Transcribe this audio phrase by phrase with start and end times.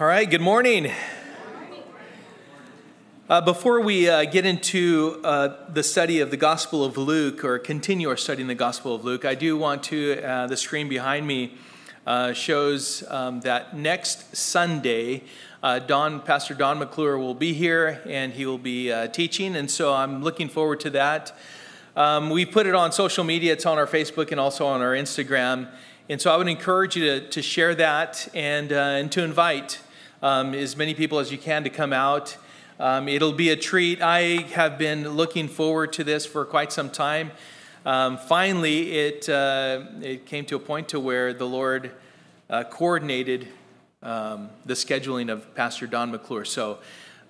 [0.00, 0.92] All right, good morning.
[3.28, 7.58] Uh, before we uh, get into uh, the study of the Gospel of Luke, or
[7.58, 10.88] continue our study in the Gospel of Luke, I do want to, uh, the screen
[10.88, 11.54] behind me
[12.06, 15.24] uh, shows um, that next Sunday,
[15.64, 19.92] uh, Don, Pastor Don McClure will be here and he will be teaching, and so
[19.92, 21.36] I'm looking forward to that.
[21.96, 24.92] Um, we put it on social media, it's on our Facebook and also on our
[24.92, 25.68] Instagram.
[26.08, 29.80] And so I would encourage you to, to share that and, and to invite
[30.22, 32.36] um, as many people as you can to come out.
[32.80, 34.00] Um, it'll be a treat.
[34.00, 37.32] I have been looking forward to this for quite some time.
[37.84, 41.92] Um, finally, it, uh, it came to a point to where the Lord
[42.50, 43.48] uh, coordinated
[44.02, 46.44] um, the scheduling of Pastor Don McClure.
[46.44, 46.78] So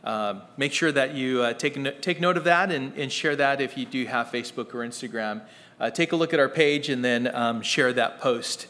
[0.05, 3.61] uh, make sure that you uh, take, take note of that and, and, share that
[3.61, 5.43] if you do have Facebook or Instagram.
[5.81, 8.67] Uh, take a look at our page and then um, share that post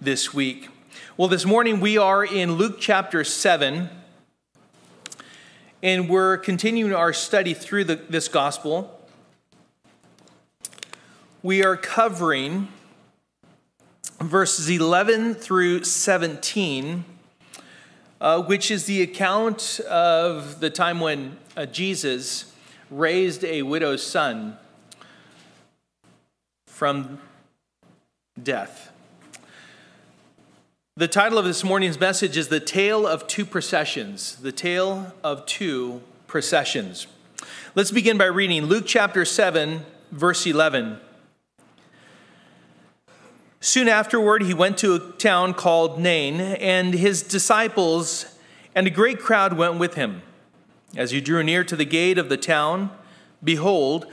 [0.00, 0.68] this week.
[1.18, 3.90] Well, this morning we are in Luke chapter 7.
[5.82, 8.98] And we're continuing our study through the, this gospel.
[11.42, 12.68] We are covering
[14.20, 17.04] verses 11 through 17,
[18.18, 22.54] uh, which is the account of the time when uh, Jesus
[22.90, 24.56] raised a widow's son
[26.66, 27.18] from
[28.42, 28.91] death.
[30.94, 34.36] The title of this morning's message is The Tale of Two Processions.
[34.36, 37.06] The Tale of Two Processions.
[37.74, 41.00] Let's begin by reading Luke chapter 7, verse 11.
[43.62, 48.26] Soon afterward, he went to a town called Nain, and his disciples
[48.74, 50.20] and a great crowd went with him.
[50.94, 52.90] As he drew near to the gate of the town,
[53.42, 54.04] behold,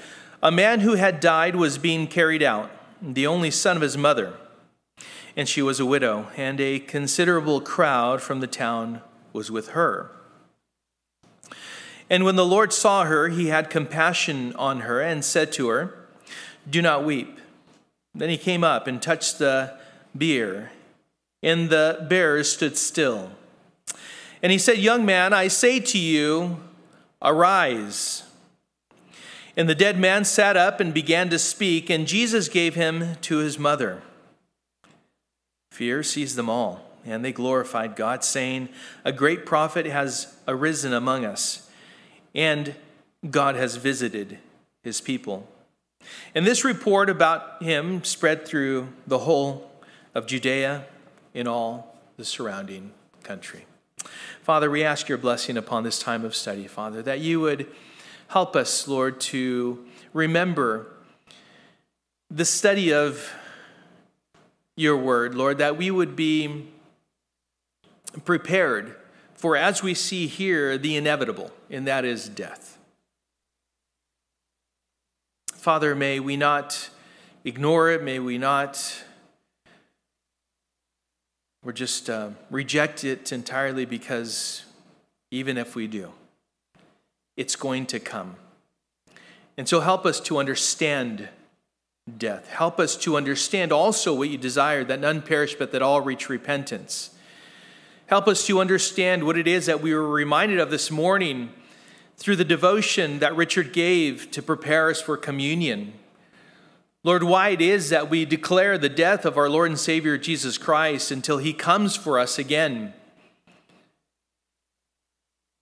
[0.41, 4.38] a man who had died was being carried out, the only son of his mother
[5.35, 9.01] and she was a widow, and a considerable crowd from the town
[9.33, 10.11] was with her.
[12.09, 16.07] And when the Lord saw her, he had compassion on her and said to her,
[16.69, 17.39] Do not weep.
[18.15, 19.77] Then he came up and touched the
[20.17, 20.71] bier,
[21.43, 23.31] and the bearers stood still.
[24.41, 26.57] And he said, Young man, I say to you,
[27.21, 28.23] arise.
[29.55, 33.37] And the dead man sat up and began to speak, and Jesus gave him to
[33.37, 34.01] his mother.
[35.71, 38.69] Fear seized them all, and they glorified God, saying,
[39.05, 41.69] A great prophet has arisen among us,
[42.33, 42.75] and
[43.29, 44.39] God has visited
[44.83, 45.47] his people.
[46.33, 49.69] And this report about him spread through the whole
[50.15, 50.85] of Judea
[51.33, 52.91] in all the surrounding
[53.23, 53.65] country.
[54.41, 57.67] Father, we ask your blessing upon this time of study, Father, that you would
[58.29, 60.87] help us, Lord, to remember
[62.31, 63.31] the study of
[64.79, 66.67] your word, Lord, that we would be
[68.23, 68.95] prepared
[69.33, 72.77] for, as we see here, the inevitable, and that is death.
[75.51, 76.89] Father, may we not
[77.43, 79.03] ignore it, may we not
[81.65, 84.63] or just uh, reject it entirely because
[85.29, 86.13] even if we do,
[87.35, 88.37] it's going to come.
[89.57, 91.27] And so help us to understand
[92.17, 92.49] death.
[92.49, 96.29] Help us to understand also what you desire, that none perish, but that all reach
[96.29, 97.11] repentance.
[98.07, 101.51] Help us to understand what it is that we were reminded of this morning
[102.17, 105.93] through the devotion that Richard gave to prepare us for communion.
[107.03, 110.57] Lord, why it is that we declare the death of our Lord and Savior Jesus
[110.57, 112.93] Christ until he comes for us again.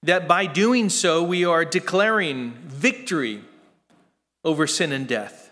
[0.01, 3.43] That by doing so, we are declaring victory
[4.43, 5.46] over sin and death.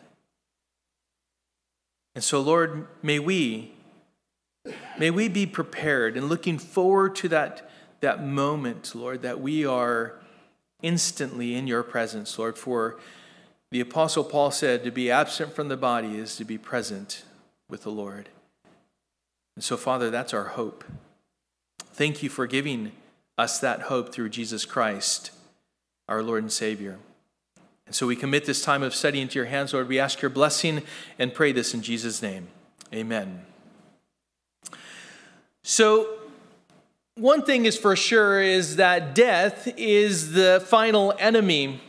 [2.16, 3.74] And so, Lord, may we,
[4.98, 10.16] may we be prepared and looking forward to that, that moment, Lord, that we are
[10.82, 12.58] instantly in your presence, Lord.
[12.58, 12.98] For
[13.70, 17.24] the Apostle Paul said, to be absent from the body is to be present
[17.70, 18.30] with the Lord.
[19.56, 20.86] And so, Father, that's our hope.
[21.80, 22.94] Thank you for giving
[23.38, 25.32] us that hope through Jesus Christ,
[26.08, 27.00] our Lord and Savior.
[27.86, 29.88] And so we commit this time of study into your hands, Lord.
[29.88, 30.82] We ask your blessing
[31.20, 32.48] and pray this in Jesus' name.
[32.94, 33.46] Amen.
[35.64, 36.20] So,
[37.16, 41.82] one thing is for sure is that death is the final enemy.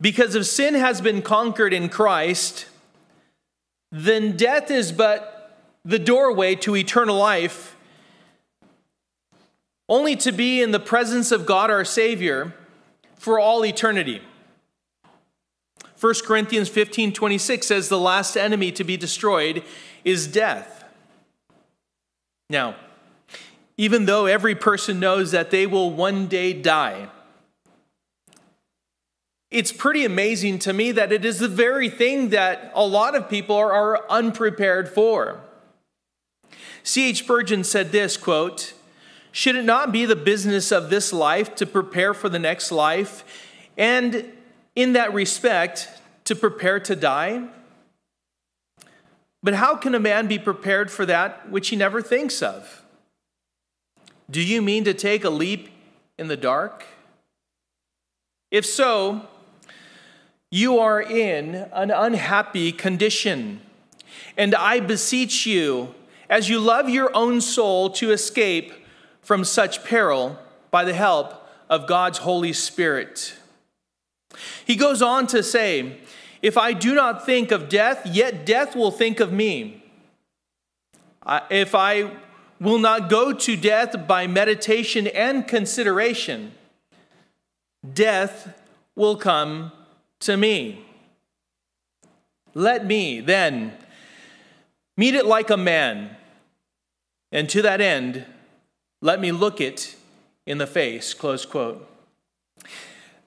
[0.00, 2.66] Because if sin has been conquered in Christ,
[3.90, 7.76] then death is but the doorway to eternal life,
[9.88, 12.54] only to be in the presence of God our Savior
[13.16, 14.20] for all eternity.
[16.02, 19.62] 1 Corinthians 15 26 says the last enemy to be destroyed
[20.04, 20.84] is death.
[22.50, 22.74] Now,
[23.76, 27.08] even though every person knows that they will one day die.
[29.52, 33.30] It's pretty amazing to me that it is the very thing that a lot of
[33.30, 35.40] people are, are unprepared for.
[36.82, 37.20] C.H.
[37.20, 38.74] Spurgeon said this quote,
[39.30, 43.24] Should it not be the business of this life to prepare for the next life,
[43.76, 44.32] and
[44.74, 45.88] in that respect,
[46.24, 47.48] to prepare to die?
[49.42, 52.84] But how can a man be prepared for that which he never thinks of?
[54.30, 55.68] Do you mean to take a leap
[56.18, 56.86] in the dark?
[58.50, 59.26] If so,
[60.50, 63.60] you are in an unhappy condition.
[64.36, 65.94] And I beseech you,
[66.30, 68.72] as you love your own soul, to escape
[69.22, 70.38] from such peril
[70.70, 73.34] by the help of God's Holy Spirit.
[74.64, 75.98] He goes on to say,
[76.40, 79.82] If I do not think of death, yet death will think of me.
[81.50, 82.10] If I
[82.60, 86.52] will not go to death by meditation and consideration,
[87.92, 88.58] death
[88.94, 89.72] will come
[90.20, 90.84] to me.
[92.54, 93.72] Let me then
[94.96, 96.16] meet it like a man,
[97.30, 98.26] and to that end,
[99.00, 99.96] let me look it
[100.46, 101.14] in the face.
[101.14, 101.88] Close quote.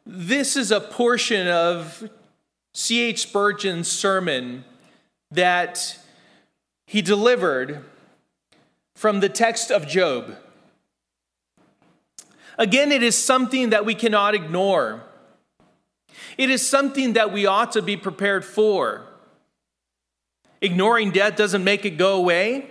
[0.05, 2.07] This is a portion of
[2.75, 3.23] C.H.
[3.23, 4.63] Spurgeon's sermon
[5.31, 5.97] that
[6.85, 7.83] he delivered
[8.95, 10.37] from the text of Job.
[12.59, 15.01] Again, it is something that we cannot ignore.
[16.37, 19.07] It is something that we ought to be prepared for.
[20.61, 22.69] Ignoring death doesn't make it go away,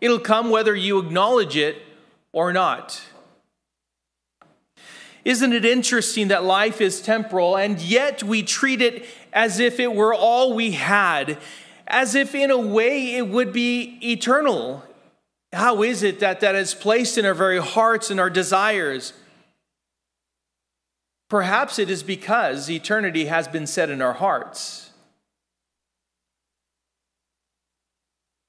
[0.00, 1.82] it'll come whether you acknowledge it
[2.32, 3.02] or not.
[5.24, 9.94] Isn't it interesting that life is temporal and yet we treat it as if it
[9.94, 11.38] were all we had,
[11.86, 14.82] as if in a way it would be eternal?
[15.52, 19.12] How is it that that is placed in our very hearts and our desires?
[21.28, 24.90] Perhaps it is because eternity has been set in our hearts.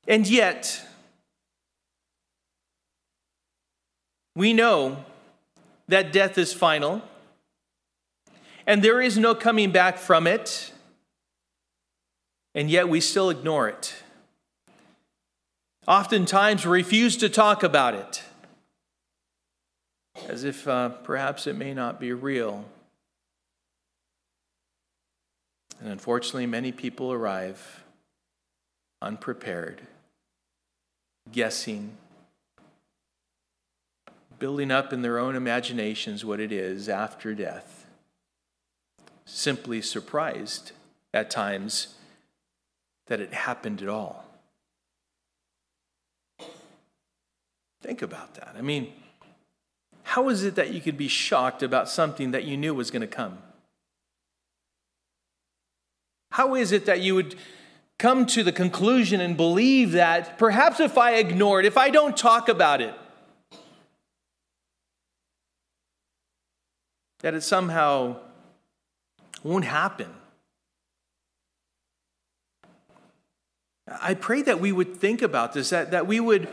[0.07, 0.81] And yet,
[4.35, 5.05] we know
[5.91, 7.01] that death is final
[8.65, 10.71] and there is no coming back from it,
[12.53, 13.95] and yet we still ignore it.
[15.87, 18.23] Oftentimes, refuse to talk about it
[20.27, 22.65] as if uh, perhaps it may not be real.
[25.79, 27.83] And unfortunately, many people arrive
[29.01, 29.81] unprepared,
[31.31, 31.97] guessing,
[34.41, 37.85] building up in their own imaginations what it is after death.
[39.23, 40.71] Simply surprised
[41.13, 41.95] at times
[43.05, 44.25] that it happened at all.
[47.83, 48.55] Think about that.
[48.57, 48.91] I mean,
[50.01, 53.01] how is it that you could be shocked about something that you knew was going
[53.01, 53.37] to come?
[56.31, 57.35] How is it that you would
[57.99, 62.17] come to the conclusion and believe that perhaps if I ignore it, if I don't
[62.17, 62.95] talk about it,
[67.21, 68.17] that it somehow
[69.43, 70.09] won't happen.
[74.01, 76.47] I pray that we would think about this, that, that we would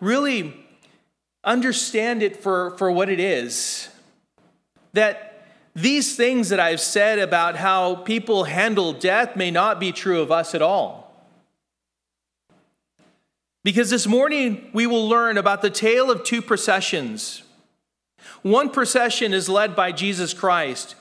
[0.00, 0.54] really
[1.42, 3.88] understand it for, for what it is.
[4.92, 10.20] That these things that I've said about how people handle death may not be true
[10.20, 11.04] of us at all.
[13.64, 17.42] Because this morning we will learn about the tale of two processions
[18.44, 20.96] one procession is led by Jesus Christ,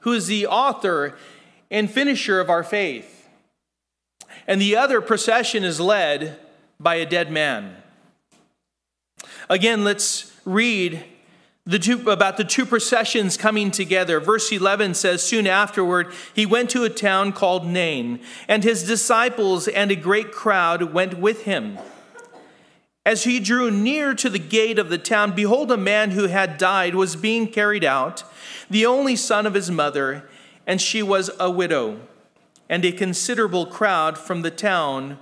[0.00, 1.18] who is the author
[1.70, 3.28] and finisher of our faith.
[4.46, 6.38] And the other procession is led
[6.80, 7.76] by a dead man.
[9.50, 11.04] Again, let's read
[11.66, 14.18] the two, about the two processions coming together.
[14.18, 19.68] Verse 11 says, Soon afterward, he went to a town called Nain, and his disciples
[19.68, 21.78] and a great crowd went with him.
[23.08, 26.58] As he drew near to the gate of the town, behold, a man who had
[26.58, 28.22] died was being carried out,
[28.68, 30.28] the only son of his mother,
[30.66, 32.00] and she was a widow.
[32.68, 35.18] And a considerable crowd from the town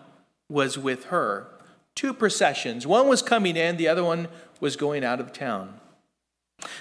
[0.48, 1.46] was with her.
[1.94, 2.88] Two processions.
[2.88, 4.26] One was coming in, the other one
[4.58, 5.78] was going out of town.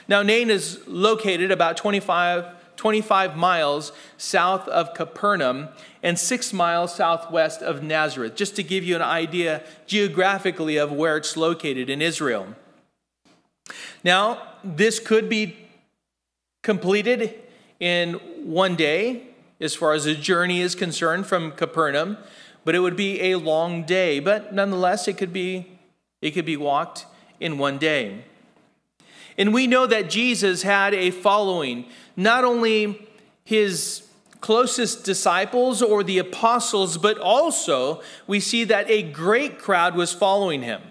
[0.08, 5.70] Now, Nain is located about 25 25 miles south of Capernaum
[6.03, 11.17] and six miles southwest of Nazareth, just to give you an idea geographically of where
[11.17, 12.48] it's located in Israel.
[14.03, 15.58] Now, this could be
[16.62, 17.36] completed
[17.79, 18.13] in
[18.44, 19.27] one day
[19.60, 22.17] as far as the journey is concerned from Capernaum,
[22.63, 24.20] but it would be a long day.
[24.20, 25.79] But nonetheless, it could be,
[26.22, 27.05] it could be walked
[27.39, 28.25] in one day.
[29.38, 31.86] And we know that Jesus had a following,
[32.16, 33.08] not only
[33.44, 34.08] his
[34.42, 40.62] closest disciples or the apostles, but also we see that a great crowd was following
[40.62, 40.82] him.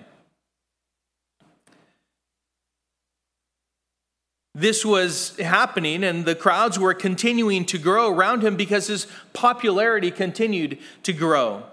[4.56, 10.12] This was happening, and the crowds were continuing to grow around him because his popularity
[10.12, 11.64] continued to grow.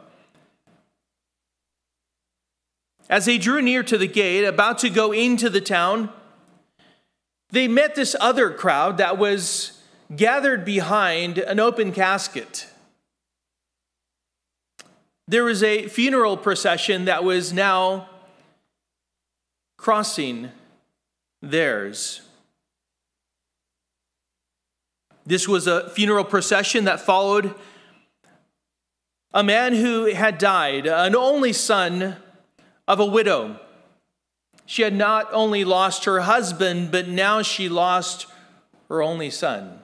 [3.08, 6.12] As they drew near to the gate, about to go into the town,
[7.51, 9.81] they met this other crowd that was
[10.15, 12.67] gathered behind an open casket.
[15.27, 18.10] There was a funeral procession that was now
[19.77, 20.51] crossing
[21.41, 22.22] theirs.
[25.25, 27.55] This was a funeral procession that followed
[29.34, 32.17] a man who had died, an only son
[32.88, 33.60] of a widow.
[34.71, 38.25] She had not only lost her husband, but now she lost
[38.87, 39.79] her only son.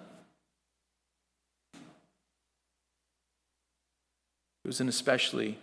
[4.64, 5.60] It was an especially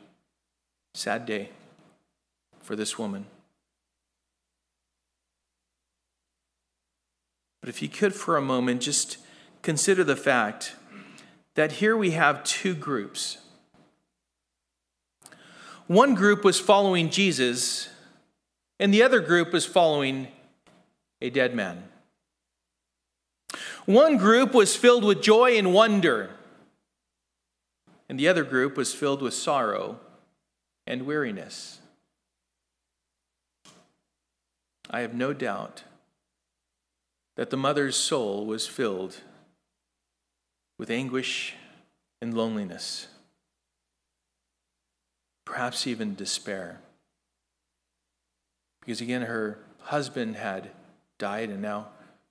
[0.93, 1.49] sad day
[2.61, 3.25] for this woman.
[7.63, 9.17] But if you could, for a moment, just
[9.63, 10.77] consider the fact
[11.55, 13.39] that here we have two groups.
[15.87, 17.89] One group was following Jesus,
[18.79, 20.29] and the other group was following
[21.21, 21.85] a dead man.
[23.87, 26.31] One group was filled with joy and wonder,
[28.09, 30.01] and the other group was filled with sorrow
[30.87, 31.81] and weariness.
[34.91, 35.85] I have no doubt
[37.37, 39.17] that the mother's soul was filled
[40.79, 41.55] with anguish
[42.21, 43.09] and loneliness,
[45.45, 46.81] perhaps even despair.
[48.85, 50.71] Because again, her husband had
[51.19, 51.89] died, and now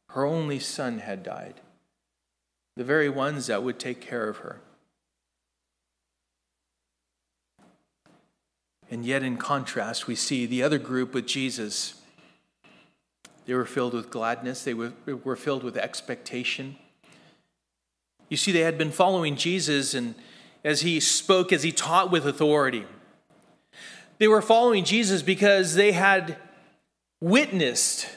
[0.10, 1.56] her only son had died.
[2.76, 4.60] The very ones that would take care of her.
[8.92, 11.96] And yet, in contrast, we see the other group with Jesus.
[13.46, 16.78] They were filled with gladness, they were, filled with expectation.
[18.30, 20.16] You see, they had been following Jesus and
[20.64, 22.86] as he spoke, as he taught with authority.
[24.24, 26.38] They were following Jesus because they had
[27.20, 28.08] witnessed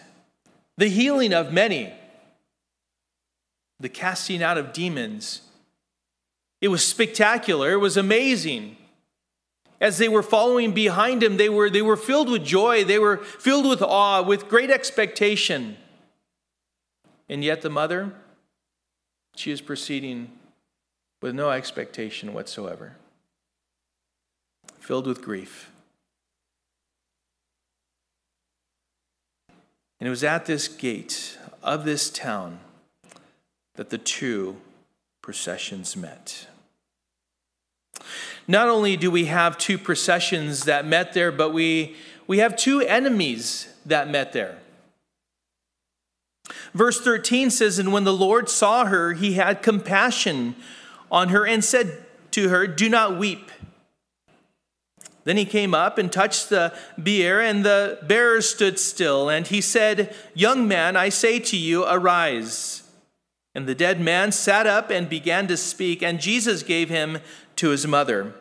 [0.77, 1.93] the healing of many,
[3.81, 5.41] the casting out of demons.
[6.61, 8.77] It was spectacular, it was amazing.
[9.81, 13.17] As they were following behind him, they were, they were filled with joy, they were
[13.17, 15.77] filled with awe, with great expectation.
[17.29, 18.13] And yet the mother,
[19.35, 20.31] she is proceeding
[21.21, 22.95] with no expectation whatsoever,
[24.79, 25.73] filled with grief.
[29.99, 32.61] And it was at this gate of this town
[33.76, 34.57] that the two
[35.23, 36.47] processions met.
[38.47, 42.81] Not only do we have two processions that met there, but we, we have two
[42.81, 44.59] enemies that met there.
[46.75, 50.55] Verse 13 says, And when the Lord saw her, he had compassion
[51.11, 53.50] on her and said to her, Do not weep.
[55.26, 59.28] Then he came up and touched the bier, and the bearer stood still.
[59.28, 62.85] And he said, Young man, I say to you, arise.
[63.52, 67.18] And the dead man sat up and began to speak, and Jesus gave him
[67.56, 68.35] to his mother.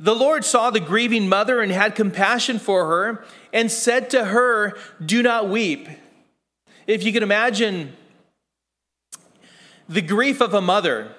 [0.00, 4.76] The Lord saw the grieving mother and had compassion for her, and said to her,
[5.04, 5.88] Do not weep.
[6.88, 7.92] If you can imagine
[9.88, 11.14] the grief of a mother,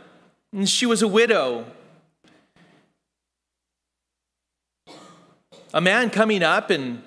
[0.52, 1.66] and she was a widow.
[5.78, 7.04] A man coming up and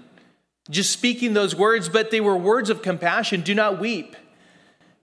[0.71, 4.15] just speaking those words, but they were words of compassion do not weep,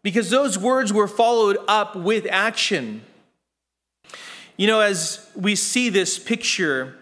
[0.01, 3.01] because those words were followed up with action.
[4.55, 6.95] You know, as we see this picture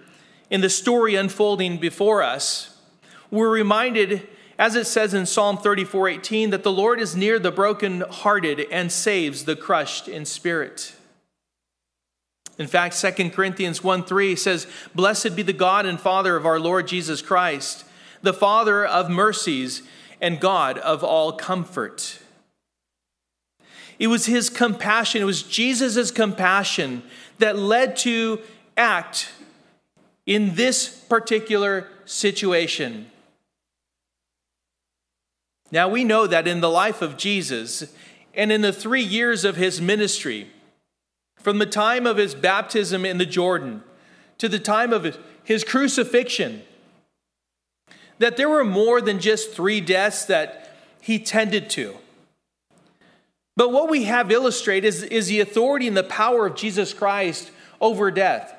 [0.50, 2.76] in the story unfolding before us,
[3.30, 7.52] we're reminded as it says in Psalm 34 18, that the Lord is near the
[7.52, 10.96] brokenhearted and saves the crushed in spirit.
[12.58, 16.60] In fact, 2 Corinthians 1 3 says, Blessed be the God and Father of our
[16.60, 17.84] Lord Jesus Christ,
[18.22, 19.82] the Father of mercies
[20.22, 22.20] and God of all comfort.
[24.00, 27.04] It was his compassion, it was Jesus' compassion
[27.40, 28.40] that led to
[28.78, 29.32] act
[30.26, 33.10] in this particular situation.
[35.72, 37.94] Now we know that in the life of Jesus
[38.34, 40.50] and in the three years of his ministry,
[41.46, 43.84] from the time of his baptism in the Jordan
[44.40, 46.64] to the time of his crucifixion,
[48.18, 51.96] that there were more than just three deaths that he tended to.
[53.56, 57.52] But what we have illustrated is, is the authority and the power of Jesus Christ
[57.80, 58.52] over death.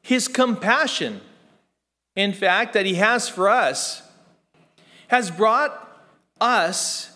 [0.00, 1.20] His compassion,
[2.16, 4.02] in fact, that he has for us,
[5.08, 6.06] has brought
[6.40, 7.14] us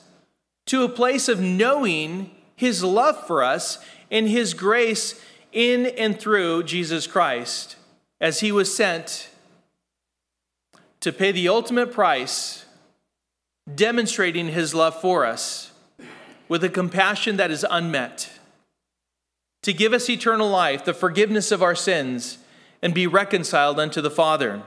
[0.67, 3.79] to a place of knowing his love for us
[4.11, 5.21] and his grace
[5.53, 7.77] in and through Jesus Christ
[8.21, 9.29] as he was sent
[11.01, 12.65] to pay the ultimate price,
[13.73, 15.73] demonstrating his love for us
[16.49, 18.31] with a compassion that is unmet,
[19.63, 22.39] to give us eternal life, the forgiveness of our sins,
[22.83, 24.63] and be reconciled unto the Father.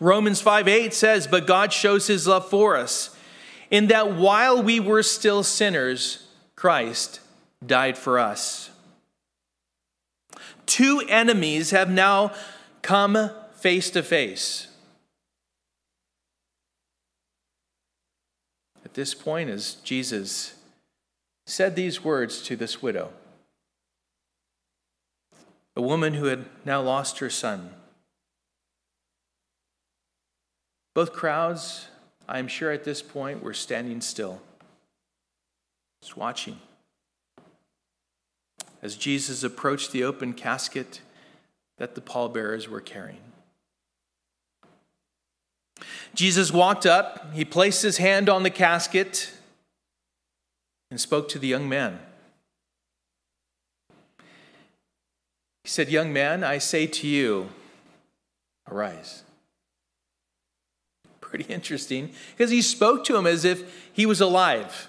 [0.00, 3.16] Romans 5 8 says, But God shows his love for us,
[3.70, 6.27] in that while we were still sinners,
[6.58, 7.20] Christ
[7.64, 8.70] died for us.
[10.66, 12.32] Two enemies have now
[12.82, 14.66] come face to face.
[18.84, 20.56] At this point, as Jesus
[21.46, 23.12] said these words to this widow,
[25.76, 27.70] a woman who had now lost her son,
[30.92, 31.86] both crowds,
[32.28, 34.40] I'm sure at this point, were standing still
[36.02, 36.58] was watching.
[38.82, 41.00] As Jesus approached the open casket
[41.78, 43.20] that the pallbearers were carrying.
[46.14, 49.32] Jesus walked up, he placed his hand on the casket,
[50.90, 51.98] and spoke to the young man.
[55.64, 57.50] He said, Young man, I say to you,
[58.70, 59.22] arise.
[61.20, 64.87] Pretty interesting because he spoke to him as if he was alive.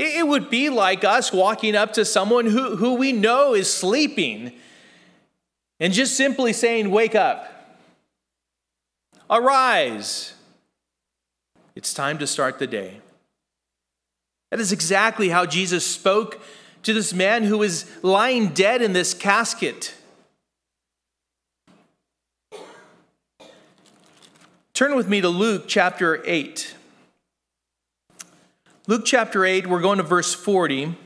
[0.00, 4.52] It would be like us walking up to someone who, who we know is sleeping
[5.80, 7.76] and just simply saying, Wake up,
[9.28, 10.34] arise.
[11.74, 13.00] It's time to start the day.
[14.52, 16.40] That is exactly how Jesus spoke
[16.84, 19.94] to this man who was lying dead in this casket.
[24.74, 26.76] Turn with me to Luke chapter 8.
[28.88, 30.96] Luke chapter 8, we're going to verse 40,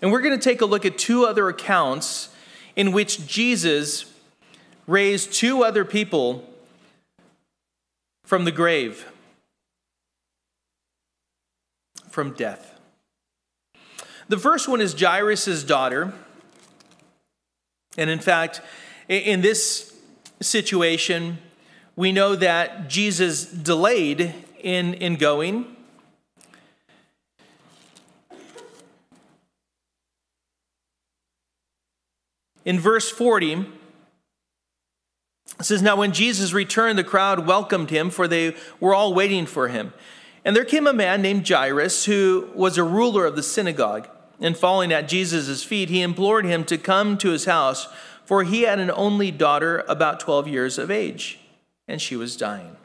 [0.00, 2.28] and we're going to take a look at two other accounts
[2.76, 4.04] in which Jesus
[4.86, 6.48] raised two other people
[8.22, 9.04] from the grave,
[12.08, 12.78] from death.
[14.28, 16.12] The first one is Jairus' daughter.
[17.98, 18.60] And in fact,
[19.08, 19.92] in this
[20.40, 21.38] situation,
[21.96, 25.74] we know that Jesus delayed in, in going.
[32.64, 33.66] In verse 40,
[35.58, 39.46] it says, Now when Jesus returned, the crowd welcomed him, for they were all waiting
[39.46, 39.92] for him.
[40.44, 44.08] And there came a man named Jairus, who was a ruler of the synagogue.
[44.40, 47.88] And falling at Jesus' feet, he implored him to come to his house,
[48.24, 51.38] for he had an only daughter about 12 years of age,
[51.86, 52.76] and she was dying.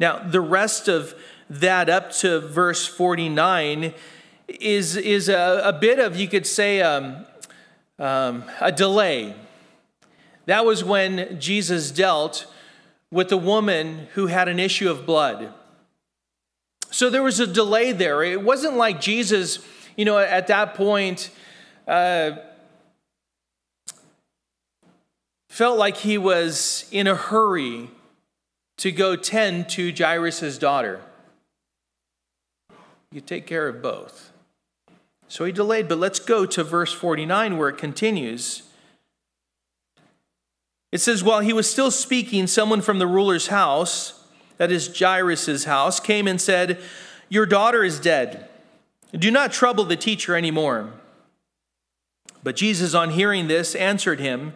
[0.00, 1.14] Now, the rest of
[1.50, 3.92] that up to verse 49
[4.48, 7.26] is, is a, a bit of, you could say, um,
[7.98, 9.34] um, a delay.
[10.46, 12.46] That was when Jesus dealt
[13.10, 15.52] with the woman who had an issue of blood.
[16.90, 18.22] So there was a delay there.
[18.22, 19.58] It wasn't like Jesus,
[19.96, 21.30] you know, at that point,
[21.88, 22.32] uh,
[25.48, 27.88] felt like he was in a hurry
[28.78, 31.00] to go tend to Jairus' daughter.
[33.12, 34.32] You take care of both.
[35.28, 38.62] So he delayed, but let's go to verse 49 where it continues.
[40.92, 44.24] It says, While he was still speaking, someone from the ruler's house,
[44.58, 46.80] that is Jairus' house, came and said,
[47.28, 48.48] Your daughter is dead.
[49.12, 50.92] Do not trouble the teacher anymore.
[52.44, 54.54] But Jesus, on hearing this, answered him,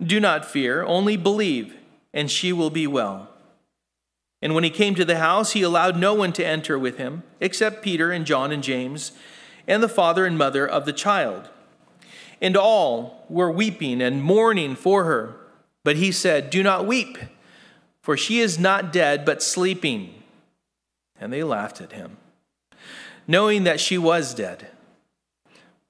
[0.00, 1.74] Do not fear, only believe,
[2.12, 3.30] and she will be well.
[4.42, 7.22] And when he came to the house, he allowed no one to enter with him,
[7.40, 9.10] except Peter and John and James
[9.66, 11.48] and the father and mother of the child.
[12.40, 15.36] And all were weeping and mourning for her.
[15.82, 17.18] But he said, Do not weep,
[18.02, 20.22] for she is not dead, but sleeping.
[21.20, 22.16] And they laughed at him,
[23.26, 24.68] knowing that she was dead.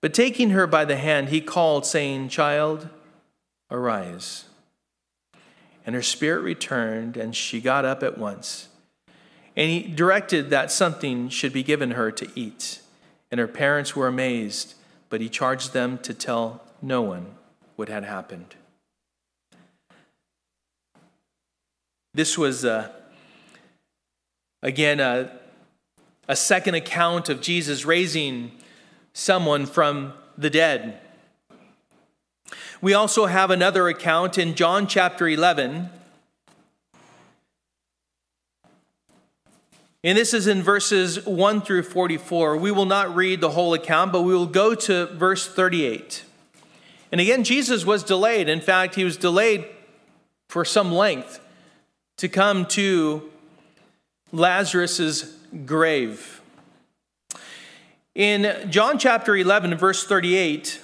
[0.01, 2.89] But taking her by the hand, he called, saying, Child,
[3.71, 4.45] arise.
[5.87, 8.69] And her spirit returned, and she got up at once.
[9.57, 12.81] And he directed that something should be given her to eat.
[13.35, 14.75] And her parents were amazed,
[15.11, 17.35] but he charged them to tell no one
[17.75, 18.55] what had happened.
[22.15, 22.93] This was, uh,
[24.63, 25.33] again, a,
[26.29, 28.53] a second account of Jesus raising
[29.15, 31.01] someone from the dead.
[32.81, 35.91] We also have another account in John chapter 11.
[40.05, 42.59] And this is in verses 1 through 44.
[42.59, 46.25] We will not read the whole account, but we will go to verse 38.
[47.11, 48.51] And again, Jesus was delayed.
[48.51, 49.67] In fact, he was delayed
[50.51, 51.41] for some length
[52.19, 53.31] to come to
[54.31, 56.43] Lazarus's grave.
[58.15, 60.83] In John chapter 11, verse 38,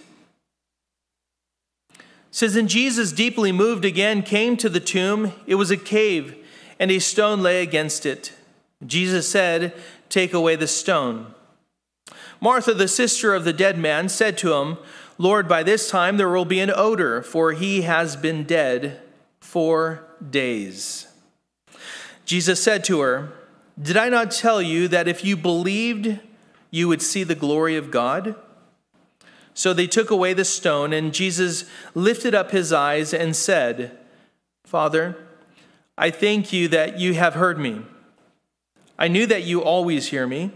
[2.30, 5.32] says, And Jesus, deeply moved again, came to the tomb.
[5.46, 6.36] It was a cave,
[6.78, 8.32] and a stone lay against it.
[8.84, 9.74] Jesus said,
[10.08, 11.34] Take away the stone.
[12.40, 14.78] Martha, the sister of the dead man, said to him,
[15.18, 19.00] Lord, by this time there will be an odor, for he has been dead
[19.40, 21.06] four days.
[22.24, 23.32] Jesus said to her,
[23.80, 26.18] Did I not tell you that if you believed,
[26.70, 28.34] you would see the glory of God?
[29.52, 31.64] So they took away the stone, and Jesus
[31.94, 33.98] lifted up his eyes and said,
[34.64, 35.18] Father,
[35.98, 37.82] I thank you that you have heard me.
[39.00, 40.50] I knew that you always hear me.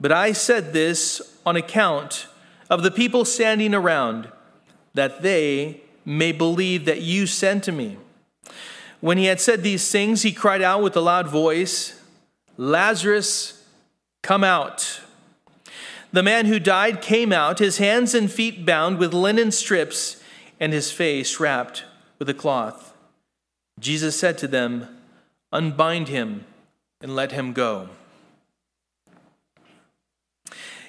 [0.00, 2.26] But I said this on account
[2.68, 4.28] of the people standing around,
[4.94, 7.98] that they may believe that you sent to me.
[9.00, 12.00] When he had said these things, he cried out with a loud voice,
[12.56, 13.64] Lazarus,
[14.22, 15.00] come out.
[16.12, 20.20] The man who died came out, his hands and feet bound with linen strips,
[20.58, 21.84] and his face wrapped
[22.18, 22.92] with a cloth.
[23.78, 24.88] Jesus said to them,
[25.52, 26.44] Unbind him
[27.02, 27.88] and let him go.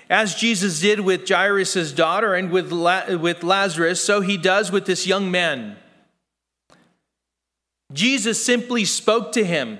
[0.10, 5.08] As Jesus did with Jairus' daughter and with, with Lazarus, so he does with this
[5.08, 5.78] young man.
[7.92, 9.80] Jesus simply spoke to him,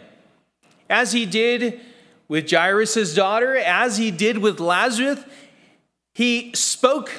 [0.90, 1.80] as he did
[2.28, 5.20] with Jairus' daughter, as he did with Lazarus.
[6.16, 7.12] He spoke,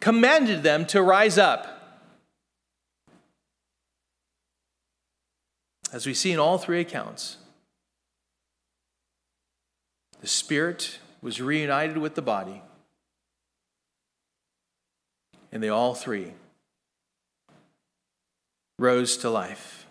[0.00, 1.73] commanded them to rise up.
[5.94, 7.36] As we see in all three accounts,
[10.20, 12.62] the spirit was reunited with the body,
[15.52, 16.32] and they all three
[18.76, 19.86] rose to life.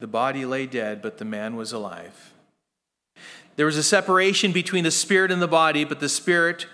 [0.00, 2.34] The body lay dead, but the man was alive.
[3.56, 6.66] There was a separation between the spirit and the body, but the spirit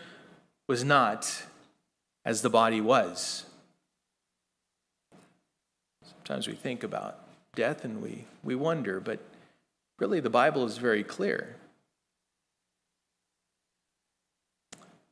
[0.66, 1.44] was not
[2.24, 3.45] as the body was.
[6.26, 7.20] Sometimes we think about
[7.54, 9.20] death and we, we wonder, but
[10.00, 11.54] really the Bible is very clear.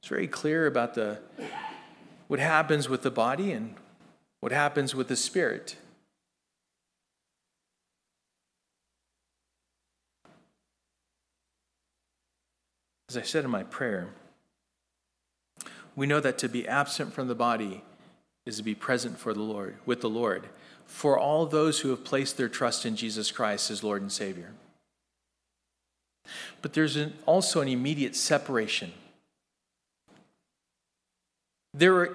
[0.00, 1.20] It's very clear about the
[2.26, 3.76] what happens with the body and
[4.40, 5.76] what happens with the spirit.
[13.08, 14.08] As I said in my prayer,
[15.94, 17.84] we know that to be absent from the body
[18.44, 20.48] is to be present for the Lord, with the Lord,
[20.86, 24.52] for all those who have placed their trust in Jesus Christ as Lord and Savior.
[26.62, 28.92] But there's an, also an immediate separation
[31.74, 32.14] there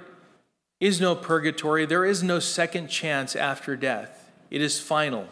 [0.80, 4.32] is no purgatory, there is no second chance after death.
[4.50, 5.28] It is final.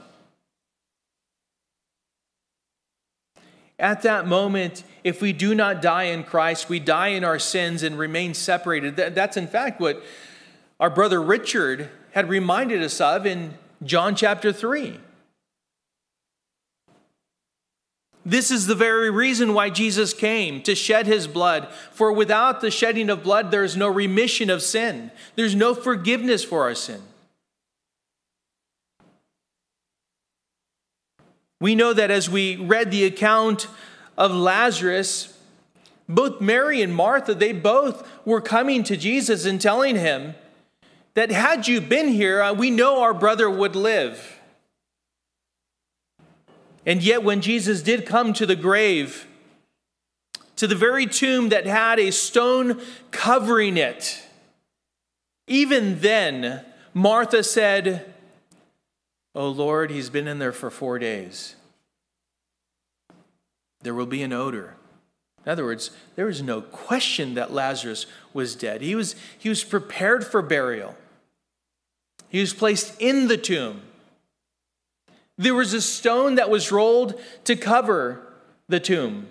[3.79, 7.83] At that moment, if we do not die in Christ, we die in our sins
[7.83, 8.95] and remain separated.
[8.97, 10.03] That's in fact what
[10.79, 13.53] our brother Richard had reminded us of in
[13.83, 14.99] John chapter 3.
[18.25, 21.71] This is the very reason why Jesus came to shed his blood.
[21.91, 26.43] For without the shedding of blood, there is no remission of sin, there's no forgiveness
[26.43, 27.03] for our sin.
[31.61, 33.67] We know that as we read the account
[34.17, 35.37] of Lazarus,
[36.09, 40.33] both Mary and Martha, they both were coming to Jesus and telling him
[41.17, 44.39] that had you been here, uh, we know our brother would live.
[46.85, 49.25] And yet, when Jesus did come to the grave,
[50.57, 54.21] to the very tomb that had a stone covering it,
[55.47, 58.13] even then, Martha said,
[59.33, 61.55] Oh Lord, he's been in there for four days.
[63.81, 64.75] There will be an odor.
[65.47, 68.81] In other words, there was no question that Lazarus was dead.
[68.81, 70.95] He was, he was prepared for burial,
[72.29, 73.81] he was placed in the tomb.
[75.37, 78.21] There was a stone that was rolled to cover
[78.67, 79.27] the tomb.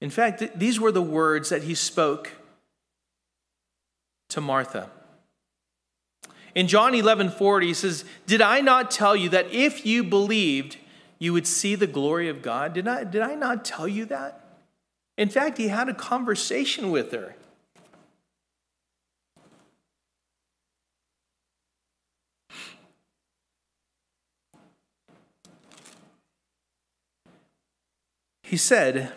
[0.00, 2.32] In fact, these were the words that he spoke
[4.28, 4.90] to Martha.
[6.54, 10.78] In John 11 40, he says, Did I not tell you that if you believed,
[11.18, 12.72] you would see the glory of God?
[12.72, 14.45] Did I, did I not tell you that?
[15.16, 17.36] In fact, he had a conversation with her.
[28.42, 29.12] He said,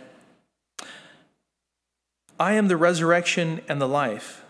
[2.39, 4.43] I am the resurrection and the life.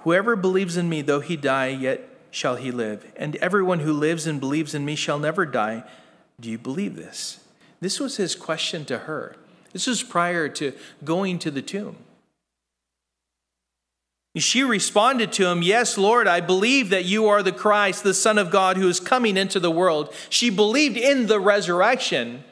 [0.00, 3.10] Whoever believes in me, though he die, yet shall he live.
[3.16, 5.82] And everyone who lives and believes in me shall never die.
[6.38, 7.40] Do you believe this?
[7.80, 9.34] This was his question to her.
[9.76, 10.72] This is prior to
[11.04, 11.96] going to the tomb.
[14.34, 18.38] She responded to him, Yes, Lord, I believe that you are the Christ, the Son
[18.38, 20.14] of God, who is coming into the world.
[20.30, 22.42] She believed in the resurrection,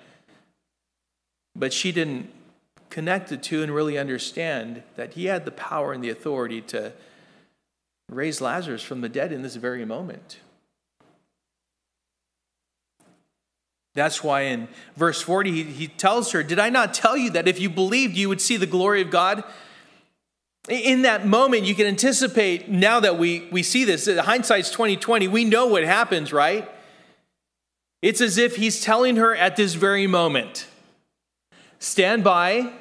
[1.56, 2.30] but she didn't
[2.90, 6.92] connect the two and really understand that he had the power and the authority to
[8.10, 10.40] raise Lazarus from the dead in this very moment.
[13.94, 17.46] That's why in verse 40, he, he tells her, Did I not tell you that
[17.46, 19.44] if you believed, you would see the glory of God?
[20.68, 25.44] In that moment, you can anticipate now that we, we see this, hindsight's 2020, we
[25.44, 26.68] know what happens, right?
[28.00, 30.66] It's as if he's telling her at this very moment,
[31.78, 32.72] stand by,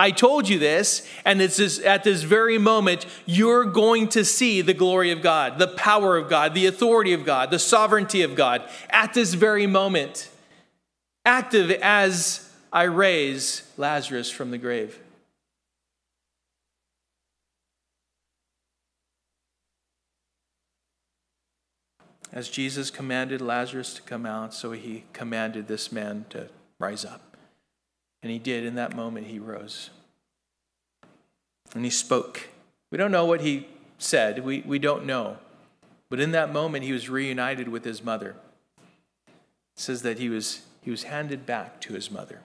[0.00, 4.62] I told you this, and it's this, at this very moment, you're going to see
[4.62, 8.34] the glory of God, the power of God, the authority of God, the sovereignty of
[8.34, 10.29] God at this very moment,
[11.24, 14.98] active as I raise Lazarus from the grave.
[22.32, 27.36] As Jesus commanded Lazarus to come out, so he commanded this man to rise up.
[28.22, 28.64] And he did.
[28.64, 29.90] In that moment, he rose.
[31.74, 32.48] And he spoke.
[32.92, 33.66] We don't know what he
[33.98, 35.38] said, we, we don't know.
[36.08, 38.34] But in that moment, he was reunited with his mother.
[39.28, 39.34] It
[39.76, 42.40] says that he was, he was handed back to his mother.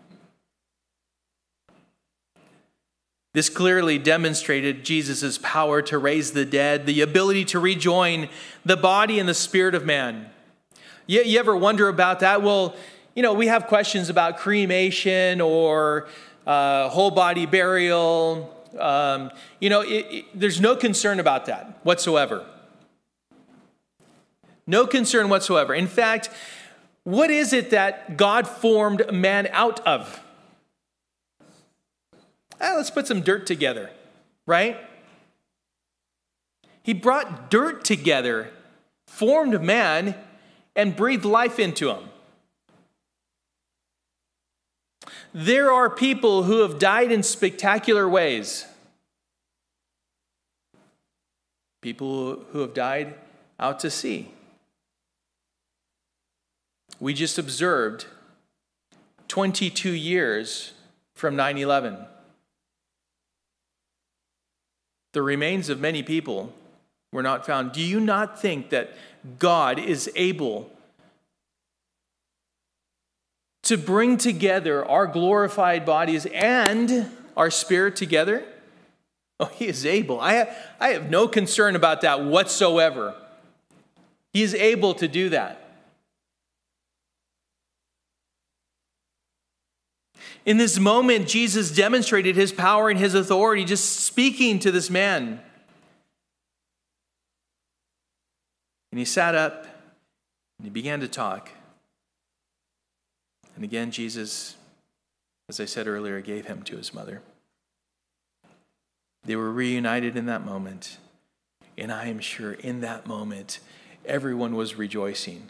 [3.34, 8.30] This clearly demonstrated Jesus' power to raise the dead, the ability to rejoin
[8.63, 10.30] the body and the spirit of man.
[11.06, 12.41] You, you ever wonder about that?
[12.41, 12.76] Well,
[13.13, 16.08] you know, we have questions about cremation or
[16.48, 18.54] uh, whole body burial.
[18.80, 22.45] Um, you know, it, it, there's no concern about that whatsoever.
[24.65, 25.74] No concern whatsoever.
[25.74, 26.30] In fact,
[27.06, 30.20] what is it that God formed man out of?
[32.60, 33.91] Ah, let's put some dirt together,
[34.48, 34.78] right?
[36.82, 38.50] He brought dirt together,
[39.08, 40.15] formed man,
[40.76, 42.10] and breathed life into him.
[45.32, 48.65] There are people who have died in spectacular ways.
[51.82, 53.13] People who have died
[53.60, 54.32] out to sea.
[57.06, 58.08] We just observed
[59.28, 60.74] 22 years
[61.13, 62.04] from 9 11.
[65.13, 66.52] The remains of many people
[67.12, 67.74] were not found.
[67.74, 68.96] Do you not think that
[69.38, 70.72] God is able
[73.62, 78.44] to bring together our glorified bodies and our spirit together?
[79.39, 80.20] Oh, he is able.
[80.20, 83.13] I have, I have no concern about that whatsoever.
[84.34, 85.64] He is able to do that.
[90.45, 95.41] In this moment, Jesus demonstrated his power and his authority just speaking to this man.
[98.91, 99.63] And he sat up
[100.58, 101.49] and he began to talk.
[103.55, 104.55] And again, Jesus,
[105.49, 107.21] as I said earlier, gave him to his mother.
[109.25, 110.97] They were reunited in that moment.
[111.77, 113.60] And I am sure in that moment,
[114.05, 115.49] everyone was rejoicing.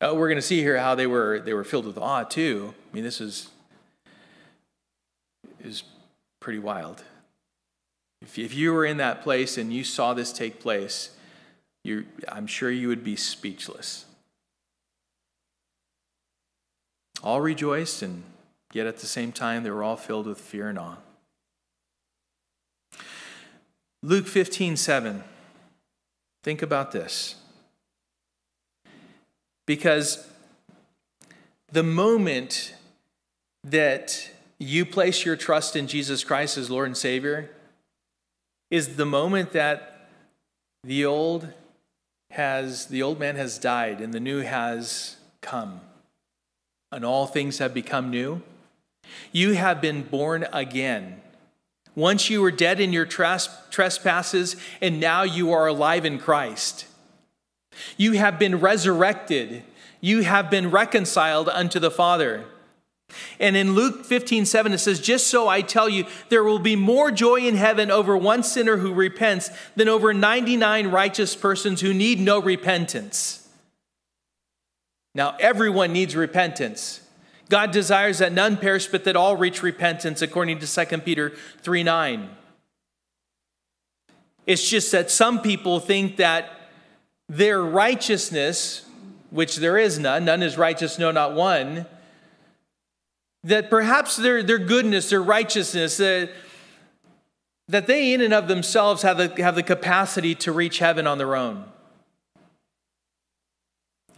[0.00, 2.74] Uh, we're going to see here how they were, they were filled with awe, too.
[2.90, 3.48] I mean, this is,
[5.62, 5.82] is
[6.40, 7.02] pretty wild.
[8.22, 11.10] If, if you were in that place and you saw this take place,
[11.84, 14.04] you, I'm sure you would be speechless
[17.22, 18.22] all rejoiced, and
[18.72, 20.96] yet at the same time, they were all filled with fear and awe.
[24.02, 25.24] Luke 15, 7.
[26.44, 27.34] Think about this.
[29.66, 30.26] Because
[31.70, 32.74] the moment
[33.64, 37.50] that you place your trust in Jesus Christ as Lord and Savior
[38.70, 40.10] is the moment that
[40.84, 41.48] the old
[42.30, 45.80] has the old man has died and the new has come
[46.92, 48.42] and all things have become new.
[49.32, 51.20] You have been born again.
[51.94, 56.86] Once you were dead in your trespasses, and now you are alive in Christ.
[57.96, 59.64] You have been resurrected.
[60.00, 62.44] You have been reconciled unto the Father.
[63.40, 66.76] And in Luke 15, 7, it says, Just so I tell you, there will be
[66.76, 71.94] more joy in heaven over one sinner who repents than over 99 righteous persons who
[71.94, 73.48] need no repentance.
[75.14, 77.00] Now, everyone needs repentance.
[77.48, 81.82] God desires that none perish, but that all reach repentance, according to 2 Peter 3
[81.82, 82.28] 9.
[84.46, 86.50] It's just that some people think that
[87.28, 88.84] their righteousness,
[89.30, 91.86] which there is none, none is righteous, no, not one,
[93.48, 96.30] that perhaps their, their goodness, their righteousness, that,
[97.66, 101.16] that they in and of themselves have the, have the capacity to reach heaven on
[101.16, 101.64] their own.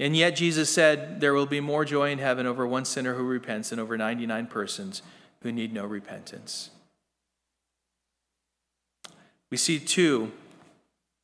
[0.01, 3.23] And yet Jesus said there will be more joy in heaven over one sinner who
[3.23, 5.03] repents than over 99 persons
[5.43, 6.71] who need no repentance.
[9.51, 10.33] We see two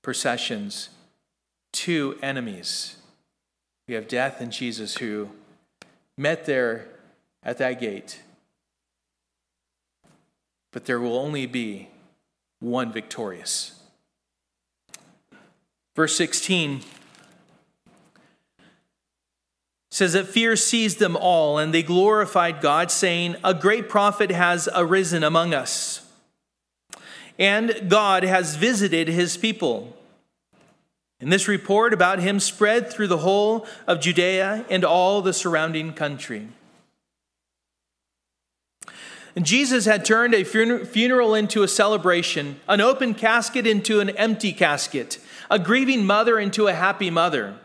[0.03, 0.91] processions,
[1.73, 2.97] two enemies.
[3.89, 5.31] We have death and Jesus who
[6.17, 6.87] met there
[7.47, 8.21] at that gate.
[10.73, 11.89] But there will only be
[12.59, 13.81] one victorious.
[15.95, 16.83] Verse 16
[19.91, 24.69] says that fear seized them all, and they glorified God, saying, A great prophet has
[24.75, 26.07] arisen among us,
[27.39, 29.97] and God has visited his people.
[31.19, 35.95] And this report about him spread through the whole of Judea and all the surrounding
[35.95, 36.49] country.
[39.37, 44.55] And Jesus had turned a funeral into a celebration, an open casket into an empty
[44.55, 45.19] casket,
[45.51, 47.59] a grieving mother into a happy mother.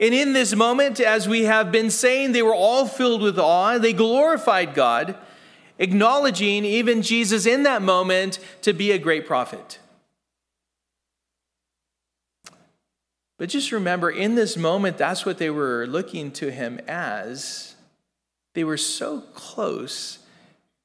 [0.00, 3.78] And in this moment, as we have been saying, they were all filled with awe.
[3.78, 5.16] They glorified God,
[5.78, 9.78] acknowledging even Jesus in that moment to be a great prophet.
[13.38, 17.76] But just remember, in this moment, that's what they were looking to him as.
[18.58, 20.18] They were so close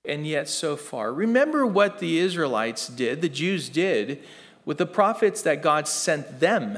[0.06, 1.12] and yet so far.
[1.12, 4.22] Remember what the Israelites did, the Jews did,
[4.64, 6.78] with the prophets that God sent them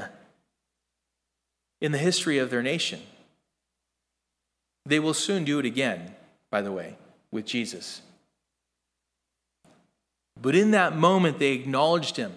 [1.81, 3.01] in the history of their nation.
[4.85, 6.15] They will soon do it again,
[6.49, 6.95] by the way,
[7.29, 8.01] with Jesus.
[10.41, 12.31] But in that moment, they acknowledged him.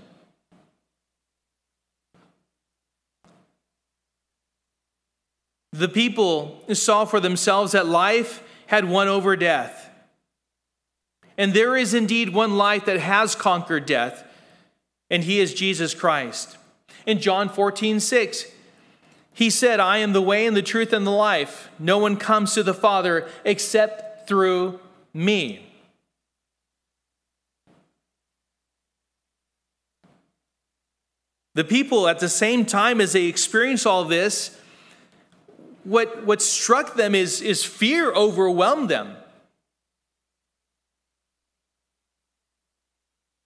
[5.73, 9.91] The people saw for themselves that life had won over death.
[11.39, 14.25] And there is indeed one life that has conquered death,
[15.11, 16.59] and he is Jesus Christ.
[17.07, 18.45] In John 14, 6,
[19.33, 21.71] he said, I am the way and the truth and the life.
[21.79, 24.81] No one comes to the Father except through
[25.15, 25.65] me.
[31.55, 34.58] The people, at the same time as they experience all this,
[35.89, 39.17] what, what struck them is, is fear overwhelmed them.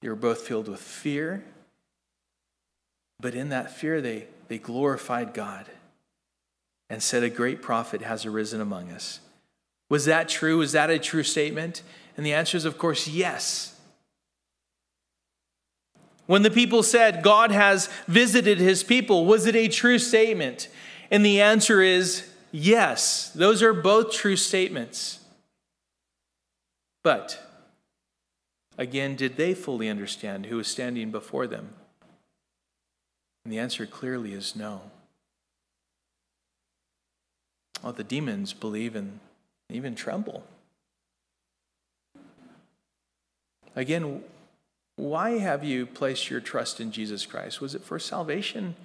[0.01, 1.45] They were both filled with fear,
[3.21, 5.67] but in that fear, they, they glorified God
[6.91, 9.21] and said, A great prophet has arisen among us.
[9.89, 10.59] Was that true?
[10.59, 11.83] Was that a true statement?
[12.17, 13.79] And the answer is, of course, yes.
[16.27, 20.69] When the people said, God has visited his people, was it a true statement?
[21.09, 23.31] And the answer is yes.
[23.31, 25.19] Those are both true statements.
[27.03, 27.41] But,
[28.79, 31.71] again, did they fully understand who was standing before them?
[33.45, 34.83] And the answer clearly is no.
[37.83, 39.19] Well, the demons believe and
[39.69, 40.45] even tremble.
[43.75, 44.23] Again,
[44.97, 47.61] why have you placed your trust in Jesus Christ?
[47.61, 48.77] Was it for salvation?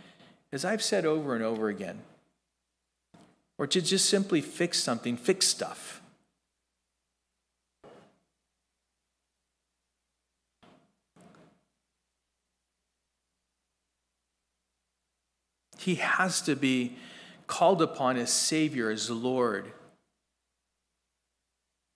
[0.52, 2.00] As I've said over and over again,
[3.58, 6.02] or to just simply fix something, fix stuff?
[15.78, 16.98] He has to be
[17.48, 19.72] called upon as Savior, as Lord,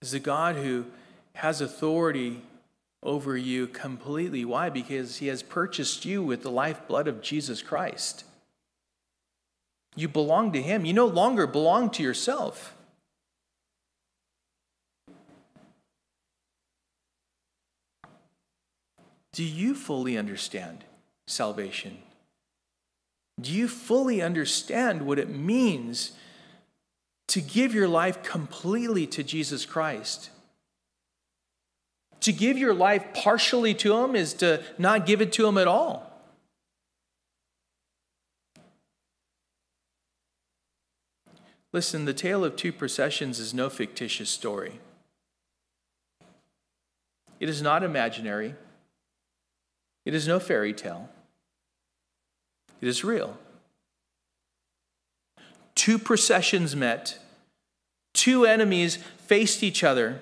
[0.02, 0.86] as the God who
[1.34, 2.42] has authority
[3.04, 4.46] over you completely.
[4.46, 4.70] Why?
[4.70, 8.24] Because He has purchased you with the lifeblood of Jesus Christ.
[9.96, 10.86] You belong to Him.
[10.86, 12.76] You no longer belong to yourself.
[19.34, 20.84] Do you fully understand
[21.26, 22.00] salvation?
[23.40, 26.12] Do you fully understand what it means
[27.32, 30.32] to give your life completely to Jesus Christ.
[32.20, 35.66] To give your life partially to Him is to not give it to Him at
[35.66, 36.11] all.
[41.74, 44.80] Listen, the tale of two processions is no fictitious story.
[47.40, 48.56] It is not imaginary.
[50.06, 51.10] It is no fairy tale.
[52.82, 53.38] It is real.
[55.76, 57.18] Two processions met,
[58.14, 60.22] two enemies faced each other,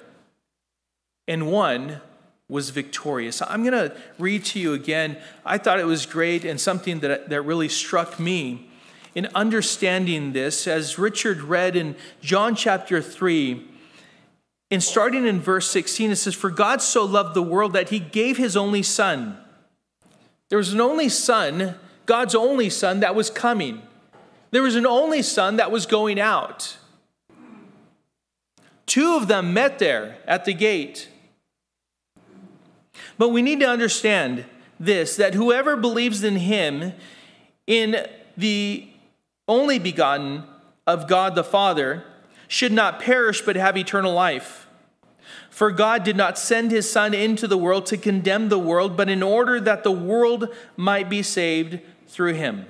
[1.27, 2.01] and one
[2.47, 3.41] was victorious.
[3.41, 5.17] I'm going to read to you again.
[5.45, 8.68] I thought it was great and something that, that really struck me
[9.15, 13.65] in understanding this, as Richard read in John chapter 3,
[14.69, 17.99] in starting in verse 16, it says, For God so loved the world that he
[17.99, 19.37] gave his only son.
[20.49, 23.81] There was an only son, God's only son, that was coming.
[24.51, 26.77] There was an only son that was going out.
[28.85, 31.09] Two of them met there at the gate.
[33.17, 34.45] But we need to understand
[34.79, 36.93] this that whoever believes in him,
[37.67, 38.07] in
[38.37, 38.87] the
[39.49, 40.45] only begotten
[40.87, 42.05] of God the Father,
[42.47, 44.67] should not perish but have eternal life.
[45.49, 49.09] For God did not send his Son into the world to condemn the world, but
[49.09, 50.47] in order that the world
[50.77, 52.65] might be saved through him.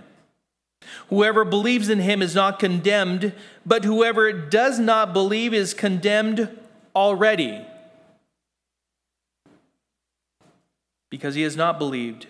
[1.09, 3.33] Whoever believes in him is not condemned,
[3.65, 6.57] but whoever does not believe is condemned
[6.95, 7.65] already.
[11.09, 12.27] Because he has not believed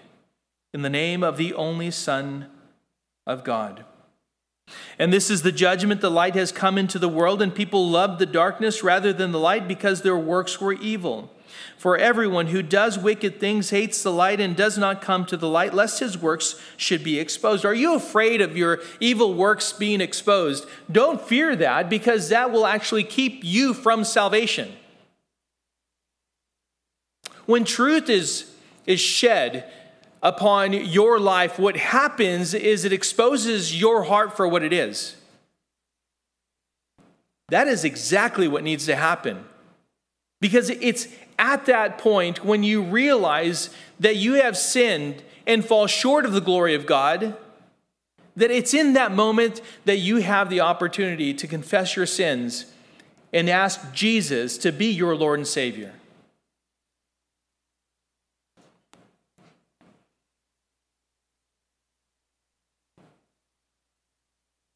[0.73, 2.47] in the name of the only Son
[3.25, 3.85] of God.
[4.97, 8.19] And this is the judgment the light has come into the world, and people loved
[8.19, 11.31] the darkness rather than the light because their works were evil.
[11.77, 15.47] For everyone who does wicked things hates the light and does not come to the
[15.47, 17.63] light, lest his works should be exposed.
[17.65, 20.67] Are you afraid of your evil works being exposed?
[20.91, 24.73] Don't fear that, because that will actually keep you from salvation.
[27.45, 28.51] When truth is,
[28.85, 29.71] is shed,
[30.21, 35.15] upon your life, what happens is it exposes your heart for what it is.
[37.49, 39.45] That is exactly what needs to happen.
[40.41, 41.07] Because it's
[41.37, 46.41] at that point when you realize that you have sinned and fall short of the
[46.41, 47.35] glory of God,
[48.35, 52.67] that it's in that moment that you have the opportunity to confess your sins
[53.33, 55.93] and ask Jesus to be your Lord and Savior.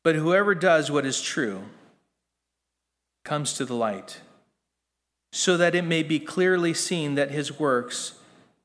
[0.04, 1.64] But whoever does what is true
[3.24, 4.20] comes to the light,
[5.32, 8.14] so that it may be clearly seen that his works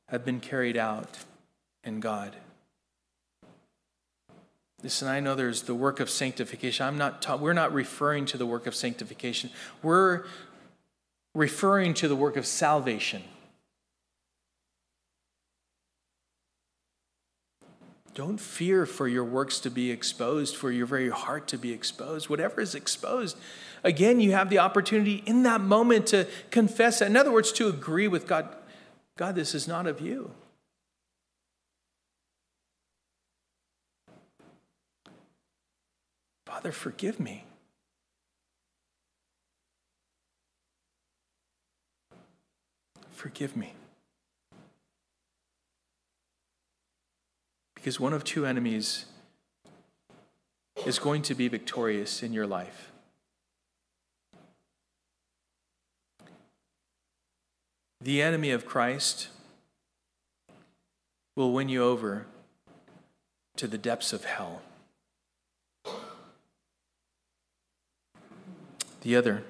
[0.08, 1.18] have been carried out
[1.84, 2.34] in God.
[4.82, 6.86] Listen, I know there's the work of sanctification.
[6.86, 9.50] I'm not ta- we're not referring to the work of sanctification.
[9.82, 10.24] We're
[11.34, 13.22] referring to the work of salvation.
[18.18, 22.28] Don't fear for your works to be exposed, for your very heart to be exposed.
[22.28, 23.36] Whatever is exposed,
[23.84, 27.00] again, you have the opportunity in that moment to confess.
[27.00, 28.56] In other words, to agree with God
[29.16, 30.32] God, this is not of you.
[36.44, 37.44] Father, forgive me.
[43.12, 43.74] Forgive me.
[47.88, 49.06] Because one of two enemies
[50.84, 52.92] is going to be victorious in your life.
[58.02, 59.28] The enemy of Christ
[61.34, 62.26] will win you over
[63.56, 64.60] to the depths of hell.
[69.00, 69.44] The other,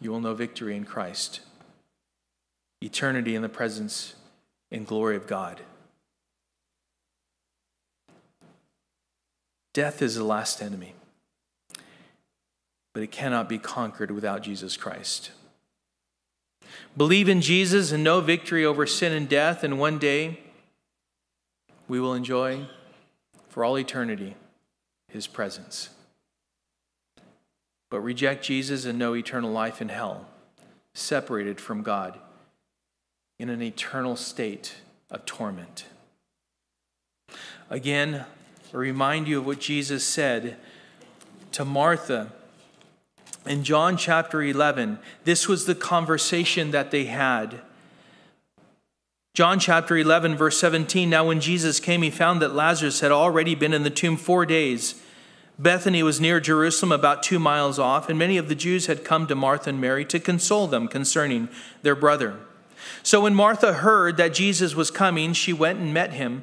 [0.00, 1.42] you will know victory in Christ,
[2.80, 4.16] eternity in the presence
[4.72, 5.60] and glory of God.
[9.72, 10.94] Death is the last enemy,
[12.92, 15.30] but it cannot be conquered without Jesus Christ.
[16.96, 20.40] Believe in Jesus and know victory over sin and death, and one day
[21.88, 22.66] we will enjoy
[23.48, 24.36] for all eternity
[25.08, 25.90] his presence.
[27.90, 30.26] But reject Jesus and know eternal life in hell,
[30.94, 32.18] separated from God
[33.38, 34.76] in an eternal state
[35.10, 35.86] of torment.
[37.68, 38.24] Again,
[38.78, 40.56] remind you of what Jesus said
[41.52, 42.32] to Martha
[43.46, 44.98] in John chapter 11.
[45.24, 47.60] This was the conversation that they had.
[49.34, 51.08] John chapter 11, verse 17.
[51.08, 54.44] Now, when Jesus came, he found that Lazarus had already been in the tomb four
[54.44, 55.00] days.
[55.58, 59.26] Bethany was near Jerusalem, about two miles off, and many of the Jews had come
[59.26, 61.48] to Martha and Mary to console them concerning
[61.82, 62.36] their brother.
[63.02, 66.42] So when Martha heard that Jesus was coming, she went and met him.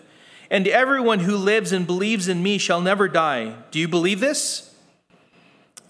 [0.51, 3.55] And everyone who lives and believes in me shall never die.
[3.71, 4.75] Do you believe this?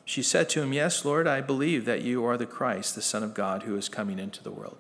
[0.06, 3.24] She said to him, Yes, Lord, I believe that you are the Christ, the Son
[3.24, 4.78] of God, who is coming into the world.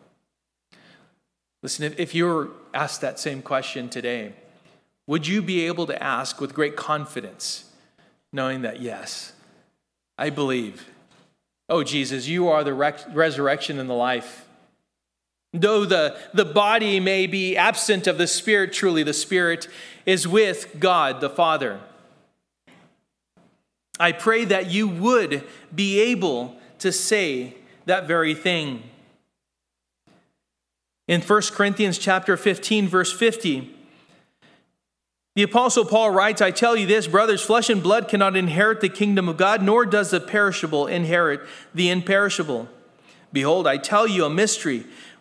[1.63, 4.33] Listen, if you were asked that same question today,
[5.07, 7.71] would you be able to ask with great confidence,
[8.31, 9.33] knowing that, yes,
[10.15, 10.89] I believe.
[11.69, 14.45] Oh, Jesus, you are the resurrection and the life.
[15.53, 19.67] Though the, the body may be absent of the Spirit, truly the Spirit
[20.05, 21.79] is with God the Father.
[23.99, 25.43] I pray that you would
[25.73, 28.83] be able to say that very thing.
[31.07, 33.75] In 1 Corinthians chapter 15 verse 50,
[35.35, 38.89] the Apostle Paul writes, I tell you this, brothers, flesh and blood cannot inherit the
[38.89, 41.41] kingdom of God, nor does the perishable inherit
[41.73, 42.67] the imperishable.
[43.31, 44.85] Behold, I tell you a mystery.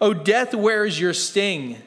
[0.00, 1.78] O death, where is your sting?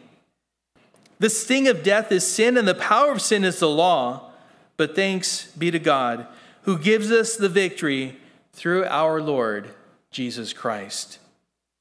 [1.19, 4.31] The sting of death is sin, and the power of sin is the law.
[4.77, 6.25] But thanks be to God,
[6.63, 8.17] who gives us the victory
[8.53, 9.69] through our Lord
[10.11, 11.19] Jesus Christ.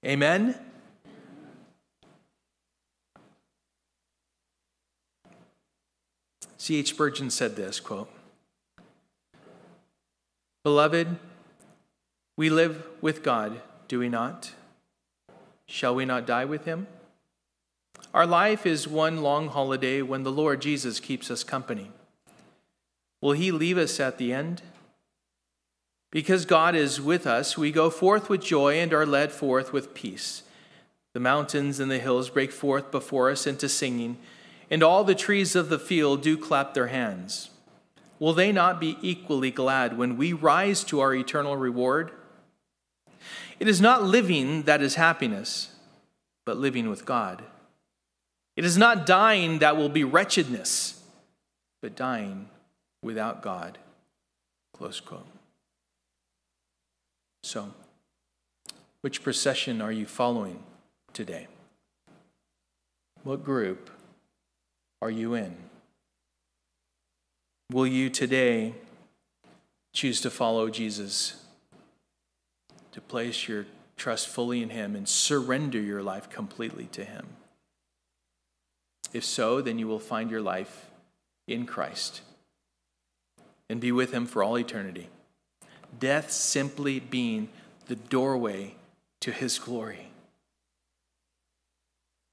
[0.05, 0.57] Amen.
[6.57, 6.91] C.H.
[6.91, 8.13] Spurgeon said this quote,
[10.65, 11.17] Beloved,
[12.37, 14.53] we live with God, do we not?
[15.69, 16.89] Shall we not die with him?
[18.13, 21.93] Our life is one long holiday when the Lord Jesus keeps us company.
[23.21, 24.63] Will he leave us at the end?
[26.11, 29.95] Because God is with us, we go forth with joy and are led forth with
[29.95, 30.43] peace.
[31.13, 34.17] The mountains and the hills break forth before us into singing
[34.71, 37.51] and all the trees of the field do clap their hands.
[38.19, 42.11] Will they not be equally glad when we rise to our eternal reward?
[43.59, 45.75] It is not living that is happiness,
[46.47, 47.43] but living with God.
[48.57, 51.03] It is not dying that will be wretchedness,
[51.83, 52.49] but dying
[53.03, 53.79] without God.
[54.73, 55.27] Close quote.
[57.43, 57.73] So,
[59.01, 60.63] which procession are you following
[61.13, 61.47] today?
[63.23, 63.91] What group
[65.01, 65.57] are you in?
[67.71, 68.75] Will you today
[69.93, 71.45] choose to follow Jesus,
[72.99, 73.65] to place your
[73.97, 77.27] trust fully in Him and surrender your life completely to Him?
[79.13, 80.91] If so, then you will find your life
[81.47, 82.23] in Christ
[83.71, 85.09] and be with Him for all eternity.
[86.01, 87.51] Death simply being
[87.87, 88.75] the doorway
[89.21, 90.09] to His glory.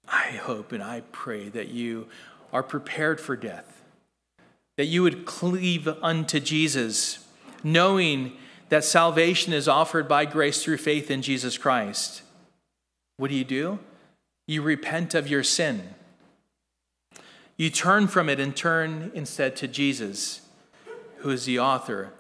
[0.08, 2.08] I hope and I pray that you
[2.52, 3.84] are prepared for death.
[4.78, 7.24] That you would cleave unto Jesus,
[7.64, 8.38] knowing
[8.70, 12.24] that salvation is offered by grace through faith in Jesus Christ.
[13.18, 13.80] What do you do?
[14.48, 15.96] You repent of your sin.
[17.58, 20.42] You turn from it and turn instead to Jesus,
[21.18, 22.12] who is the author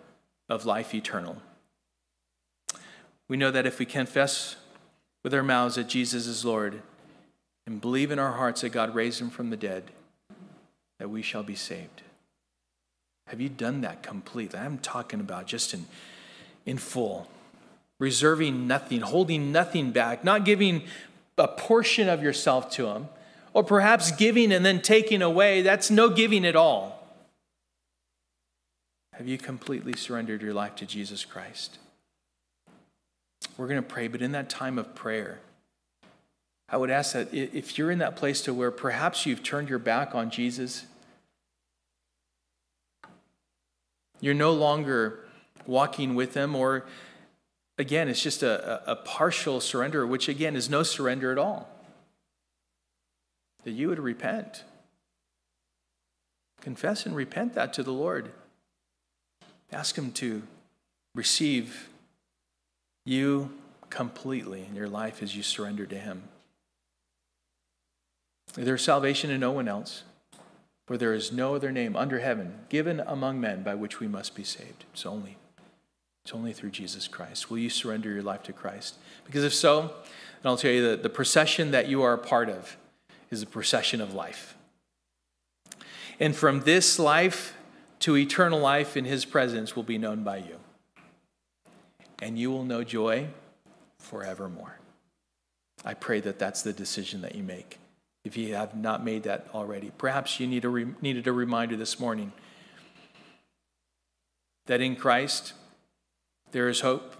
[0.47, 1.41] of life eternal.
[3.27, 4.55] We know that if we confess
[5.23, 6.81] with our mouths that Jesus is Lord
[7.65, 9.85] and believe in our hearts that God raised him from the dead,
[10.99, 12.03] that we shall be saved.
[13.27, 14.59] Have you done that completely?
[14.59, 15.85] I'm talking about just in,
[16.65, 17.27] in full,
[17.99, 20.83] reserving nothing, holding nothing back, not giving
[21.37, 23.09] a portion of yourself to Him,
[23.53, 25.61] or perhaps giving and then taking away.
[25.61, 26.95] That's no giving at all.
[29.13, 31.77] Have you completely surrendered your life to Jesus Christ?
[33.57, 35.39] We're going to pray, but in that time of prayer,
[36.67, 39.79] I would ask that if you're in that place to where perhaps you've turned your
[39.79, 40.85] back on Jesus,
[44.19, 45.24] you're no longer
[45.67, 46.85] walking with him, or
[47.77, 51.69] again, it's just a, a partial surrender, which again is no surrender at all.
[53.63, 54.63] That you would repent.
[56.61, 58.31] Confess and repent that to the Lord.
[59.71, 60.43] Ask Him to
[61.13, 61.89] receive
[63.05, 63.51] you
[63.89, 66.23] completely in your life as you surrender to Him.
[68.55, 70.03] There is salvation in no one else,
[70.87, 74.35] for there is no other name under heaven given among men by which we must
[74.35, 74.85] be saved.
[74.93, 75.37] It's only,
[76.25, 77.51] it's only through Jesus Christ.
[77.51, 78.95] Will you surrender your life to Christ?
[79.25, 82.49] Because if so, then I'll tell you that the procession that you are a part
[82.49, 82.77] of
[83.29, 84.57] is a procession of life.
[86.19, 87.55] And from this life
[87.99, 90.57] to eternal life in his presence will be known by you.
[92.23, 93.27] And you will know joy
[93.99, 94.79] forevermore.
[95.83, 97.77] I pray that that's the decision that you make
[98.23, 99.91] if you have not made that already.
[99.99, 102.33] Perhaps you need a re- needed a reminder this morning
[104.65, 105.53] that in Christ
[106.55, 107.17] there is hope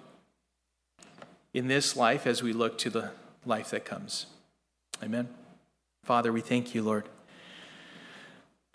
[1.53, 3.11] in this life as we look to the
[3.45, 4.27] life that comes.
[5.03, 5.27] Amen.
[6.05, 7.09] Father, we thank you, Lord.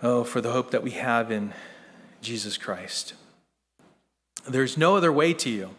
[0.02, 1.54] Oh, for the hope that we have in
[2.20, 3.14] Jesus Christ.
[4.46, 5.70] There's no other way to you.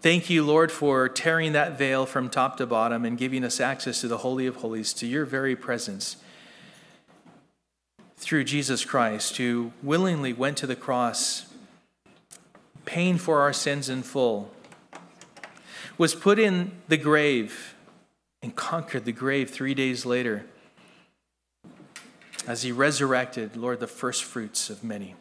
[0.00, 4.00] Thank you, Lord, for tearing that veil from top to bottom and giving us access
[4.00, 6.16] to the Holy of Holies, to your very presence
[8.16, 11.44] through Jesus Christ, who willingly went to the cross,
[12.88, 14.50] paying for our sins in full,
[15.98, 17.74] was put in the grave
[18.40, 20.46] and conquered the grave three days later
[22.46, 25.16] as he resurrected, Lord, the first fruits of many.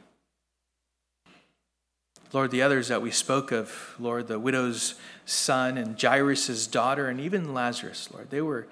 [2.31, 4.95] Lord, the others that we spoke of, Lord, the widow's
[5.25, 8.65] son and Jairus' daughter, and even Lazarus, Lord, they were,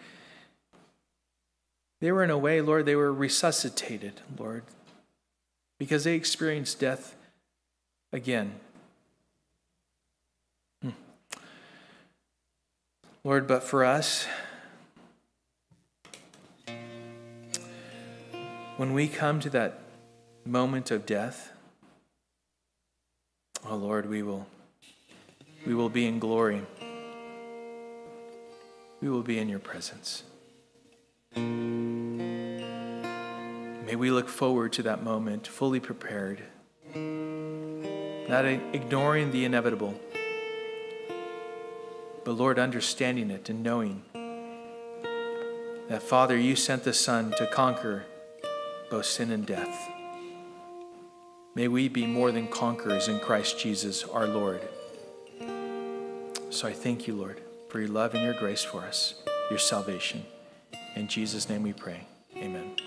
[1.99, 4.63] they were in a way, Lord, they were resuscitated, Lord,
[5.79, 7.17] because they experienced death
[8.13, 8.53] again.
[13.25, 14.27] Lord, but for us,
[18.77, 19.79] when we come to that
[20.45, 21.51] moment of death,
[23.67, 24.45] Oh Lord, we will
[25.65, 26.61] we will be in glory.
[29.01, 30.21] We will be in your presence.
[31.35, 31.41] May
[33.95, 36.43] we look forward to that moment fully prepared,
[36.93, 39.99] not ignoring the inevitable,
[42.25, 44.01] but Lord, understanding it and knowing
[45.87, 48.05] that, Father, you sent the Son to conquer
[48.89, 49.91] both sin and death.
[51.53, 54.61] May we be more than conquerors in Christ Jesus our Lord.
[56.49, 59.13] So I thank you, Lord, for your love and your grace for us,
[59.49, 60.25] your salvation.
[60.95, 62.07] In Jesus' name we pray.
[62.35, 62.84] Amen.